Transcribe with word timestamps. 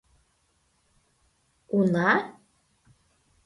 —Уна? 1.77 2.09